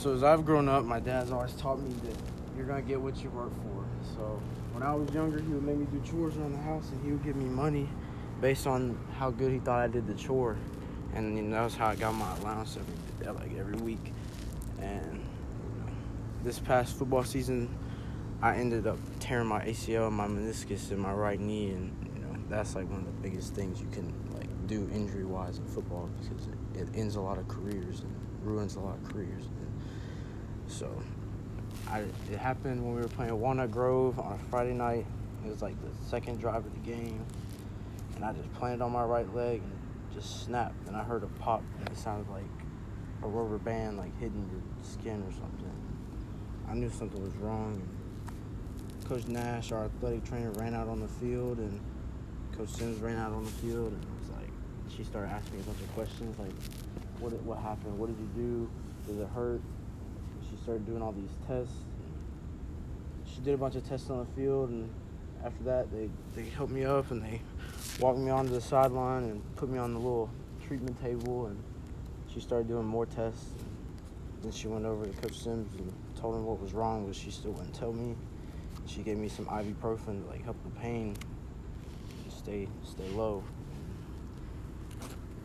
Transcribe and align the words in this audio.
So 0.00 0.14
as 0.14 0.22
I've 0.22 0.46
grown 0.46 0.66
up, 0.66 0.86
my 0.86 0.98
dad's 0.98 1.30
always 1.30 1.52
taught 1.52 1.78
me 1.78 1.92
that 2.04 2.16
you're 2.56 2.64
gonna 2.64 2.80
get 2.80 2.98
what 2.98 3.22
you 3.22 3.28
work 3.28 3.52
for. 3.56 3.84
So 4.16 4.40
when 4.72 4.82
I 4.82 4.94
was 4.94 5.12
younger, 5.12 5.42
he 5.42 5.52
would 5.52 5.62
make 5.62 5.76
me 5.76 5.86
do 5.92 6.00
chores 6.10 6.38
around 6.38 6.52
the 6.52 6.62
house, 6.62 6.88
and 6.90 7.04
he 7.04 7.12
would 7.12 7.22
give 7.22 7.36
me 7.36 7.44
money 7.44 7.86
based 8.40 8.66
on 8.66 8.98
how 9.18 9.30
good 9.30 9.52
he 9.52 9.58
thought 9.58 9.78
I 9.78 9.88
did 9.88 10.06
the 10.06 10.14
chore, 10.14 10.56
and 11.12 11.36
you 11.36 11.42
know, 11.42 11.54
that 11.54 11.64
was 11.64 11.74
how 11.74 11.88
I 11.88 11.96
got 11.96 12.14
my 12.14 12.34
allowance 12.38 12.78
every 12.78 13.30
like 13.30 13.58
every 13.58 13.76
week. 13.76 14.14
And 14.80 15.04
you 15.04 15.80
know, 15.84 15.92
this 16.44 16.58
past 16.58 16.96
football 16.96 17.22
season, 17.22 17.68
I 18.40 18.56
ended 18.56 18.86
up 18.86 18.96
tearing 19.18 19.48
my 19.48 19.60
ACL 19.66 20.06
and 20.06 20.16
my 20.16 20.28
meniscus 20.28 20.92
in 20.92 20.98
my 20.98 21.12
right 21.12 21.38
knee, 21.38 21.72
and 21.72 21.94
you 22.14 22.22
know 22.22 22.38
that's 22.48 22.74
like 22.74 22.88
one 22.88 23.00
of 23.00 23.04
the 23.04 23.28
biggest 23.28 23.54
things 23.54 23.82
you 23.82 23.88
can 23.92 24.14
like 24.32 24.48
do 24.66 24.88
injury 24.94 25.26
wise 25.26 25.58
in 25.58 25.66
football 25.66 26.08
because 26.22 26.46
it, 26.46 26.80
it 26.80 26.88
ends 26.94 27.16
a 27.16 27.20
lot 27.20 27.36
of 27.36 27.46
careers 27.48 28.00
and 28.00 28.14
ruins 28.42 28.76
a 28.76 28.80
lot 28.80 28.96
of 28.96 29.04
careers. 29.12 29.44
And 29.44 29.70
so 30.70 30.88
I, 31.88 32.00
it 32.30 32.38
happened 32.38 32.84
when 32.84 32.94
we 32.94 33.02
were 33.02 33.08
playing 33.08 33.38
Walnut 33.38 33.70
Grove 33.70 34.18
on 34.18 34.32
a 34.32 34.50
Friday 34.50 34.72
night. 34.72 35.04
It 35.44 35.50
was 35.50 35.62
like 35.62 35.74
the 35.82 35.90
second 36.08 36.40
drive 36.40 36.64
of 36.64 36.72
the 36.72 36.90
game, 36.90 37.24
and 38.14 38.24
I 38.24 38.32
just 38.32 38.52
planted 38.54 38.82
on 38.82 38.92
my 38.92 39.02
right 39.02 39.32
leg 39.34 39.60
and 39.62 39.72
just 40.14 40.44
snapped. 40.44 40.86
And 40.86 40.96
I 40.96 41.02
heard 41.02 41.24
a 41.24 41.28
pop, 41.40 41.62
and 41.78 41.88
it 41.88 41.96
sounded 41.96 42.30
like 42.30 42.44
a 43.22 43.26
rubber 43.26 43.58
band 43.58 43.98
like 43.98 44.16
hitting 44.20 44.48
your 44.50 44.62
skin 44.82 45.22
or 45.22 45.32
something. 45.32 45.72
I 46.68 46.74
knew 46.74 46.90
something 46.90 47.22
was 47.22 47.34
wrong. 47.36 47.82
And 47.82 49.08
Coach 49.08 49.26
Nash, 49.26 49.72
our 49.72 49.86
athletic 49.86 50.24
trainer, 50.24 50.50
ran 50.52 50.74
out 50.74 50.88
on 50.88 51.00
the 51.00 51.08
field, 51.08 51.58
and 51.58 51.80
Coach 52.56 52.68
Sims 52.68 53.00
ran 53.00 53.18
out 53.18 53.32
on 53.32 53.44
the 53.44 53.50
field, 53.50 53.92
and 53.92 54.02
it 54.02 54.10
was 54.20 54.30
like 54.30 54.50
she 54.94 55.02
started 55.02 55.30
asking 55.30 55.56
me 55.56 55.60
a 55.62 55.64
bunch 55.64 55.80
of 55.80 55.92
questions 55.94 56.38
like, 56.38 56.52
"What 57.18 57.32
what 57.42 57.58
happened? 57.58 57.98
What 57.98 58.06
did 58.06 58.18
you 58.18 58.28
do? 58.36 58.70
Did 59.06 59.22
it 59.22 59.28
hurt?" 59.34 59.60
Started 60.62 60.86
doing 60.86 61.02
all 61.02 61.12
these 61.12 61.30
tests. 61.46 61.74
She 63.26 63.40
did 63.40 63.54
a 63.54 63.56
bunch 63.56 63.76
of 63.76 63.88
tests 63.88 64.10
on 64.10 64.18
the 64.18 64.40
field, 64.40 64.70
and 64.70 64.90
after 65.44 65.64
that, 65.64 65.90
they 65.90 66.10
they 66.34 66.48
helped 66.50 66.72
me 66.72 66.84
up 66.84 67.10
and 67.10 67.22
they 67.22 67.40
walked 67.98 68.18
me 68.18 68.30
onto 68.30 68.52
the 68.52 68.60
sideline 68.60 69.24
and 69.24 69.56
put 69.56 69.70
me 69.70 69.78
on 69.78 69.94
the 69.94 69.98
little 69.98 70.30
treatment 70.66 71.00
table, 71.00 71.46
and 71.46 71.62
she 72.32 72.40
started 72.40 72.68
doing 72.68 72.84
more 72.84 73.06
tests. 73.06 73.46
Then 74.42 74.52
she 74.52 74.68
went 74.68 74.84
over 74.86 75.04
to 75.06 75.12
Coach 75.20 75.38
Sims 75.38 75.74
and 75.76 75.92
told 76.18 76.34
him 76.34 76.44
what 76.44 76.60
was 76.60 76.72
wrong, 76.72 77.06
but 77.06 77.14
she 77.14 77.30
still 77.30 77.52
wouldn't 77.52 77.74
tell 77.74 77.92
me. 77.92 78.14
She 78.86 79.02
gave 79.02 79.16
me 79.16 79.28
some 79.28 79.46
ibuprofen 79.46 80.22
to 80.22 80.28
like 80.28 80.44
help 80.44 80.56
the 80.64 80.80
pain 80.80 81.16
stay 82.28 82.68
stay 82.84 83.08
low. 83.10 83.42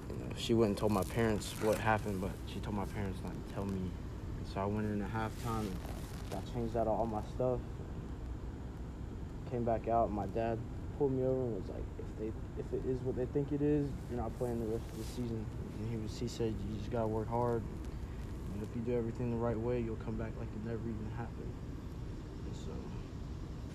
You 0.09 0.15
know, 0.15 0.31
she 0.35 0.53
wouldn't 0.53 0.77
told 0.77 0.91
my 0.91 1.03
parents 1.03 1.53
what 1.61 1.77
happened, 1.77 2.21
but 2.21 2.31
she 2.47 2.59
told 2.59 2.75
my 2.75 2.85
parents 2.85 3.19
not 3.23 3.33
to 3.47 3.53
tell 3.53 3.65
me. 3.65 3.91
So 4.53 4.61
I 4.61 4.65
went 4.65 4.85
in 4.85 5.01
at 5.01 5.11
halftime 5.11 5.69
got 6.31 6.53
changed 6.53 6.75
out 6.75 6.87
all 6.87 7.05
my 7.05 7.21
stuff. 7.35 7.59
Came 9.51 9.63
back 9.63 9.87
out. 9.87 10.11
My 10.11 10.25
dad 10.27 10.57
pulled 10.97 11.11
me 11.11 11.23
over 11.23 11.41
and 11.41 11.55
was 11.55 11.69
like, 11.69 11.85
"If 11.99 12.09
they, 12.19 12.31
if 12.59 12.67
it 12.73 12.89
is 12.89 12.99
what 13.01 13.15
they 13.15 13.25
think 13.27 13.51
it 13.51 13.61
is, 13.61 13.87
you're 14.09 14.19
not 14.19 14.35
playing 14.37 14.59
the 14.59 14.67
rest 14.67 14.85
of 14.91 14.97
the 14.97 15.05
season." 15.05 15.45
And 15.79 15.89
he 15.89 15.97
was, 15.97 16.17
he 16.17 16.27
said, 16.27 16.53
"You 16.67 16.77
just 16.77 16.91
gotta 16.91 17.07
work 17.07 17.29
hard, 17.29 17.61
and 18.53 18.63
if 18.63 18.69
you 18.75 18.81
do 18.81 18.97
everything 18.97 19.31
the 19.31 19.37
right 19.37 19.57
way, 19.57 19.79
you'll 19.79 20.01
come 20.03 20.15
back 20.15 20.31
like 20.39 20.49
it 20.55 20.65
never 20.65 20.81
even 20.81 21.07
happened." 21.15 21.53
And 22.45 22.55
so 22.55 22.73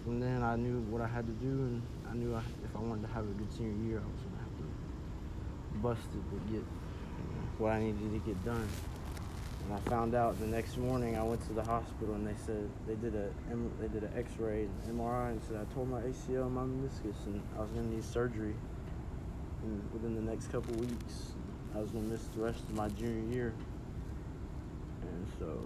from 0.04 0.20
then, 0.20 0.42
I 0.42 0.56
knew 0.56 0.80
what 0.90 1.00
I 1.00 1.06
had 1.06 1.26
to 1.26 1.32
do, 1.32 1.48
and 1.48 1.82
I 2.10 2.14
knew 2.14 2.34
I, 2.34 2.42
if 2.64 2.74
I 2.74 2.80
wanted 2.80 3.02
to 3.02 3.12
have 3.14 3.24
a 3.24 3.34
good 3.34 3.52
senior 3.52 3.76
year, 3.86 4.02
I 4.02 4.08
was 4.10 4.22
gonna 4.26 4.42
have 4.42 4.56
to 4.58 4.68
bust 5.80 6.08
it 6.12 6.24
to 6.34 6.52
get 6.52 6.60
you 6.60 7.24
know, 7.30 7.46
what 7.58 7.72
I 7.72 7.80
needed 7.80 8.12
to 8.12 8.18
get 8.26 8.44
done. 8.44 8.68
And 9.64 9.74
I 9.74 9.90
found 9.90 10.14
out 10.14 10.38
the 10.40 10.46
next 10.46 10.76
morning. 10.76 11.16
I 11.16 11.22
went 11.22 11.46
to 11.46 11.52
the 11.52 11.62
hospital 11.62 12.14
and 12.14 12.26
they 12.26 12.34
said 12.44 12.68
they 12.86 12.94
did 12.94 13.14
a 13.14 13.30
they 13.80 13.88
did 13.88 14.02
an 14.02 14.12
X-ray 14.16 14.66
and 14.66 14.98
MRI 14.98 15.30
and 15.30 15.40
said 15.44 15.56
I 15.56 15.74
tore 15.74 15.86
my 15.86 16.00
ACL 16.00 16.46
and 16.46 16.54
my 16.54 16.62
meniscus 16.62 17.26
and 17.26 17.42
I 17.56 17.60
was 17.60 17.70
gonna 17.70 17.88
need 17.88 18.04
surgery. 18.04 18.54
And 19.62 19.82
within 19.92 20.14
the 20.14 20.22
next 20.22 20.50
couple 20.50 20.74
weeks, 20.76 21.32
I 21.74 21.78
was 21.78 21.90
gonna 21.90 22.08
miss 22.08 22.24
the 22.34 22.40
rest 22.40 22.60
of 22.60 22.74
my 22.74 22.88
junior 22.88 23.34
year. 23.34 23.54
And 25.02 25.26
so 25.38 25.60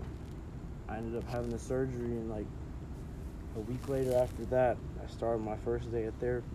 I 0.88 0.96
ended 0.96 1.16
up 1.22 1.28
having 1.30 1.50
the 1.50 1.58
surgery 1.58 2.04
and 2.04 2.30
like 2.30 2.46
a 3.56 3.60
week 3.60 3.88
later 3.88 4.16
after 4.16 4.44
that, 4.46 4.76
I 5.02 5.10
started 5.10 5.42
my 5.42 5.56
first 5.58 5.90
day 5.92 6.04
of 6.04 6.14
therapy. 6.14 6.46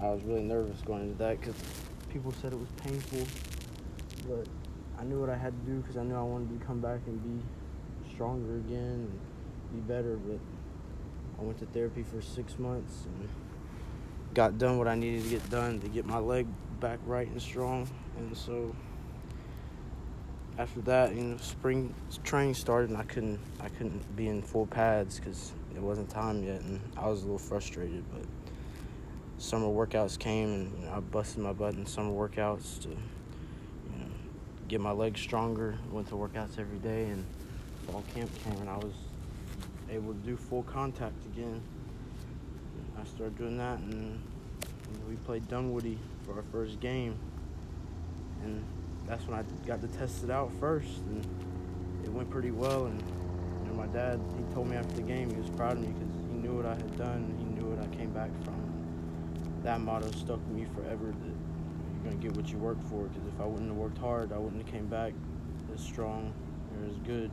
I 0.00 0.10
was 0.10 0.22
really 0.22 0.42
nervous 0.42 0.80
going 0.82 1.02
into 1.02 1.18
that 1.18 1.40
because 1.40 1.56
people 2.12 2.32
said 2.40 2.52
it 2.52 2.58
was 2.58 2.68
painful, 2.76 3.26
but 4.28 4.46
I 4.98 5.04
knew 5.04 5.20
what 5.20 5.30
I 5.30 5.36
had 5.36 5.52
to 5.52 5.70
do 5.70 5.78
because 5.80 5.96
I 5.96 6.02
knew 6.02 6.16
I 6.16 6.22
wanted 6.22 6.58
to 6.58 6.66
come 6.66 6.80
back 6.80 7.00
and 7.06 7.22
be 7.22 7.44
stronger 8.12 8.56
again 8.56 9.08
and 9.08 9.20
be 9.72 9.92
better. 9.92 10.16
But 10.16 10.40
I 11.38 11.44
went 11.44 11.58
to 11.58 11.66
therapy 11.66 12.02
for 12.02 12.20
six 12.20 12.58
months 12.58 13.04
and 13.04 13.28
got 14.34 14.58
done 14.58 14.76
what 14.76 14.88
I 14.88 14.96
needed 14.96 15.22
to 15.22 15.30
get 15.30 15.48
done 15.50 15.80
to 15.80 15.88
get 15.88 16.04
my 16.04 16.18
leg 16.18 16.46
back 16.80 16.98
right 17.06 17.28
and 17.28 17.40
strong. 17.40 17.88
And 18.16 18.36
so 18.36 18.74
after 20.58 20.80
that, 20.82 21.14
you 21.14 21.22
know, 21.22 21.36
spring 21.36 21.94
training 22.24 22.54
started 22.54 22.90
and 22.90 22.98
I 22.98 23.04
couldn't 23.04 23.38
I 23.60 23.68
couldn't 23.68 24.16
be 24.16 24.26
in 24.26 24.42
full 24.42 24.66
pads 24.66 25.20
because 25.20 25.52
it 25.76 25.80
wasn't 25.80 26.10
time 26.10 26.42
yet, 26.42 26.60
and 26.62 26.80
I 26.96 27.08
was 27.08 27.20
a 27.20 27.22
little 27.22 27.38
frustrated. 27.38 28.02
But 28.12 28.24
summer 29.40 29.68
workouts 29.68 30.18
came 30.18 30.48
and 30.48 30.88
I 30.88 30.98
busted 30.98 31.38
my 31.38 31.52
butt 31.52 31.74
in 31.74 31.86
summer 31.86 32.10
workouts 32.10 32.82
to 32.82 32.88
get 34.68 34.80
my 34.80 34.92
legs 34.92 35.20
stronger. 35.20 35.76
Went 35.90 36.08
to 36.08 36.14
workouts 36.14 36.58
every 36.58 36.78
day, 36.78 37.04
and 37.06 37.24
fall 37.86 38.04
camp 38.14 38.30
came, 38.44 38.56
and 38.60 38.68
I 38.68 38.76
was 38.76 38.92
able 39.90 40.12
to 40.12 40.18
do 40.20 40.36
full 40.36 40.62
contact 40.64 41.24
again. 41.26 41.60
I 43.00 43.04
started 43.04 43.38
doing 43.38 43.56
that, 43.58 43.78
and 43.78 44.20
we 45.08 45.16
played 45.16 45.48
Dunwoody 45.48 45.98
for 46.24 46.34
our 46.34 46.44
first 46.52 46.80
game, 46.80 47.16
and 48.42 48.62
that's 49.06 49.26
when 49.26 49.38
I 49.38 49.44
got 49.66 49.80
to 49.80 49.88
test 49.88 50.24
it 50.24 50.30
out 50.30 50.52
first, 50.60 50.98
and 51.08 51.24
it 52.04 52.12
went 52.12 52.28
pretty 52.28 52.50
well. 52.50 52.86
And 52.86 53.00
you 53.62 53.70
know, 53.70 53.74
my 53.74 53.86
dad, 53.86 54.20
he 54.36 54.54
told 54.54 54.68
me 54.68 54.76
after 54.76 54.96
the 54.96 55.02
game 55.02 55.30
he 55.30 55.36
was 55.40 55.50
proud 55.50 55.72
of 55.72 55.80
me 55.80 55.88
because 55.88 56.14
he 56.30 56.38
knew 56.38 56.54
what 56.54 56.66
I 56.66 56.74
had 56.74 56.98
done, 56.98 57.34
he 57.38 57.44
knew 57.44 57.70
what 57.70 57.82
I 57.82 57.96
came 57.96 58.10
back 58.10 58.30
from. 58.44 58.54
That 59.62 59.80
motto 59.80 60.10
stuck 60.10 60.38
with 60.38 60.48
me 60.48 60.66
forever. 60.74 61.06
That 61.06 61.57
you're 61.98 62.12
gonna 62.12 62.22
get 62.22 62.36
what 62.36 62.50
you 62.50 62.58
work 62.58 62.80
for. 62.88 63.04
Because 63.04 63.26
if 63.26 63.40
I 63.40 63.44
wouldn't 63.44 63.68
have 63.68 63.76
worked 63.76 63.98
hard, 63.98 64.32
I 64.32 64.38
wouldn't 64.38 64.62
have 64.62 64.72
came 64.72 64.86
back 64.86 65.12
as 65.74 65.80
strong 65.80 66.32
or 66.76 66.86
as 66.88 66.96
good. 67.06 67.30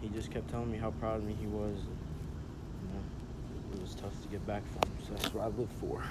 He 0.00 0.08
just 0.08 0.30
kept 0.30 0.48
telling 0.48 0.70
me 0.70 0.78
how 0.78 0.90
proud 0.92 1.16
of 1.18 1.24
me 1.24 1.36
he 1.38 1.46
was. 1.46 1.76
You 1.76 2.88
know, 2.94 3.74
it 3.74 3.80
was 3.80 3.94
tough 3.94 4.20
to 4.22 4.28
get 4.28 4.46
back 4.46 4.62
from. 4.66 4.82
So 5.06 5.14
that's 5.14 5.34
what 5.34 5.44
I 5.44 5.48
live 5.48 5.70
for. 5.80 6.02